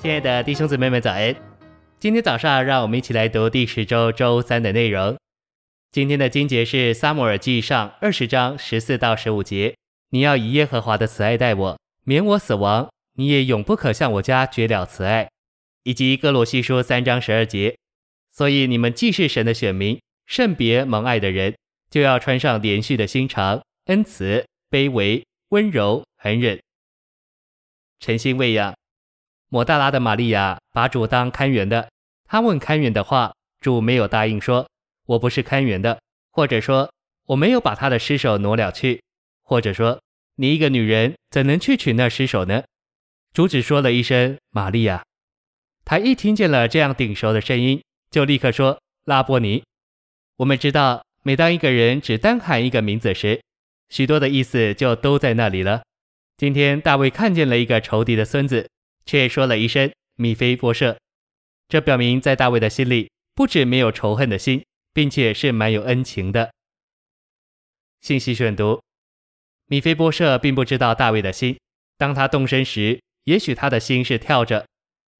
[0.00, 1.36] 亲爱的弟兄姊妹们，早安！
[1.98, 5.14] 今天早上，让我们一起来读第十周周三的内容。
[5.92, 9.74] 今天的经节是《撒母耳记上》二十章十四到十五节。
[10.08, 15.28] 你要以耶和华的慈爱待我，免我死亡；你也永不可向我家绝了慈爱。
[15.82, 17.76] 以及《歌罗西书》三章十二节。
[18.30, 21.54] 所以你们既是神的选民，圣别蒙爱的人，
[21.90, 26.58] 就要穿上连续的心肠、恩慈、卑微、温柔、恒忍。
[27.98, 28.74] 诚心喂养。
[29.52, 31.90] 抹大拉的玛利亚把主当看园的，
[32.24, 34.68] 她问看园的话，主没有答应说
[35.06, 36.00] ：“我不是看园的。”
[36.30, 36.92] 或者说
[37.26, 39.02] ：“我没有把他的尸首挪了去。”
[39.42, 40.00] 或者说
[40.36, 42.62] ：“你一个女人怎能去取那尸首呢？”
[43.34, 45.02] 主只说了一声“玛利亚”。
[45.84, 49.64] 他一听见了这样顶熟的声音，就立刻说：“拉波尼。”
[50.38, 53.42] 我们知道，每当一个人只单喊一个名字时，
[53.88, 55.82] 许多的意思就都在那里了。
[56.36, 58.68] 今天大卫看见了一个仇敌的孙子。
[59.10, 60.96] 却说了一声米非波设，
[61.68, 66.52] 这表明在大卫的心里不止没有仇恨的心，并且是蛮有恩情的。
[68.00, 68.80] 信息选读：
[69.66, 71.58] 米非波设并不知道大卫的心，
[71.98, 74.64] 当他动身时，也许他的心是跳着，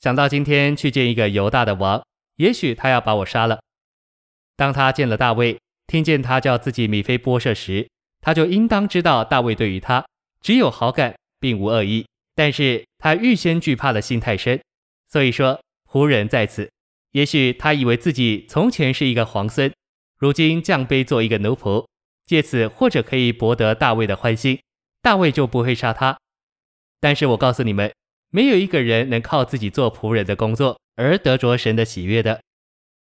[0.00, 2.04] 想到今天去见一个犹大的王，
[2.38, 3.60] 也许他要把我杀了。
[4.56, 7.88] 当他见了大卫，听见他叫自己米非波设时，
[8.20, 10.04] 他就应当知道大卫对于他
[10.40, 12.04] 只有好感，并无恶意。
[12.36, 14.60] 但是他预先惧怕的心太深，
[15.08, 16.70] 所以说仆人在此。
[17.12, 19.72] 也许他以为自己从前是一个皇孙，
[20.18, 21.86] 如今降卑做一个奴仆，
[22.26, 24.60] 借此或者可以博得大卫的欢心，
[25.00, 26.18] 大卫就不会杀他。
[27.00, 27.90] 但是我告诉你们，
[28.30, 32.42] 没有一个人能靠自己做仆人的工作而得着神的喜悦的。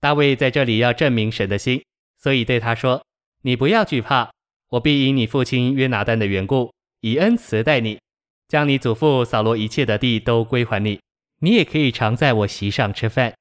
[0.00, 1.82] 大卫在这里要证明神的心，
[2.22, 3.04] 所以对他说
[3.42, 4.30] ：“你不要惧怕，
[4.68, 7.98] 我必因你父亲约拿单的缘故，以恩慈待你。”
[8.48, 11.00] 将你祖父扫罗一切的地都归还你，
[11.40, 13.34] 你也可以常在我席上吃饭。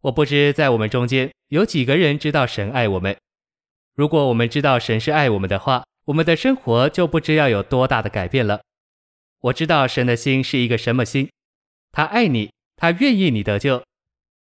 [0.00, 3.16] 我不知在我们中间有几个人知道神爱我们。
[3.94, 8.62] 如果我们知道神是爱我们的话，我们的生活就不知要有多大的改变了。
[9.40, 11.30] 我知道神的心是一个什么心，
[11.92, 13.82] 他爱你，他愿意你得救。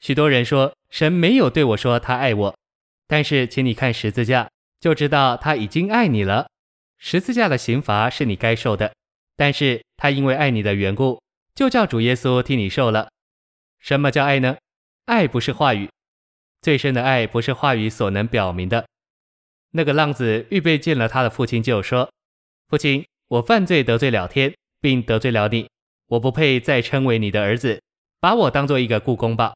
[0.00, 2.56] 许多人说神没有对我说他爱我，
[3.06, 6.48] 但是请你看十字架，就知道他已经爱你了。
[6.98, 8.92] 十字架的刑罚是你该受的。
[9.36, 11.20] 但是他因为爱你的缘故，
[11.54, 13.08] 就叫主耶稣替你受了。
[13.78, 14.56] 什么叫爱呢？
[15.06, 15.88] 爱不是话语，
[16.60, 18.86] 最深的爱不是话语所能表明的。
[19.72, 22.10] 那个浪子预备见了他的父亲，就说
[22.68, 25.68] ：“父亲，我犯罪得罪了天，并得罪了你，
[26.06, 27.82] 我不配再称为你的儿子，
[28.20, 29.54] 把我当做一个雇工吧。”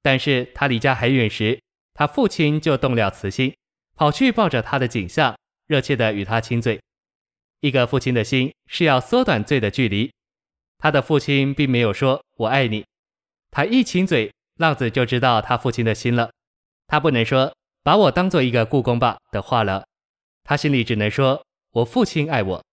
[0.00, 1.60] 但是他离家还远时，
[1.94, 3.54] 他父亲就动了慈心，
[3.94, 5.36] 跑去抱着他的颈项，
[5.66, 6.80] 热切地与他亲嘴。
[7.62, 10.12] 一个父亲的心是要缩短罪的距离，
[10.78, 12.84] 他的父亲并没有说“我爱你”，
[13.52, 16.32] 他一亲嘴，浪子就知道他父亲的心了。
[16.88, 19.86] 他不能说“把我当做一个雇工吧”的话了，
[20.42, 22.64] 他心里只能说“我父亲爱我”。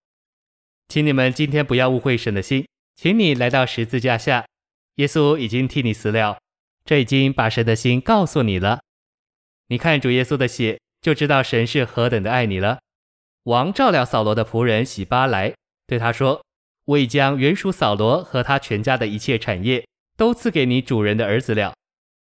[0.90, 4.48] 请你们今天不要误会神的心，请你来到十字架下，
[4.96, 6.40] 耶稣已经替你死了，
[6.84, 8.80] 这已经把神的心告诉你了。
[9.68, 12.80] 你看主耶稣的血，就知道神是何等的爱你了。
[13.50, 15.56] 王照料扫罗的仆人洗巴来，
[15.88, 16.46] 对他说
[16.86, 21.74] ：“我已将原属扫罗和他全家的一切产业都赐给你主人的儿子了。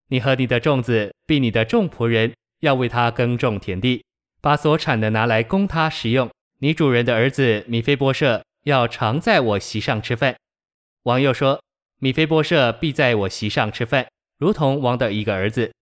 [0.07, 4.05] 你和你的众子，并你的众仆人，要为他耕种田地，
[4.39, 6.29] 把所产的拿来供他食用。
[6.59, 10.37] 你主人的儿子米非波设要常在我席上吃饭。”
[11.03, 11.61] 王又说
[11.99, 14.07] ：“米非波设必在我席上吃饭，
[14.37, 15.73] 如同王的一个儿子。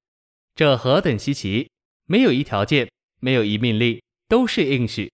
[0.55, 1.69] 这何等稀奇！
[2.07, 2.89] 没有一条件，
[3.19, 5.11] 没有一命令，都是应许。”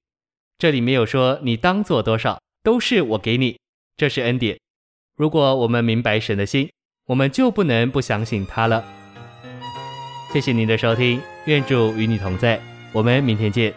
[0.61, 3.57] 这里没有说你当做多少，都是我给你，
[3.97, 4.59] 这是恩典。
[5.17, 6.69] 如果我们明白神的心，
[7.07, 8.85] 我们就不能不相信他了。
[10.31, 12.61] 谢谢您的收听，愿主与你同在，
[12.93, 13.73] 我们明天见。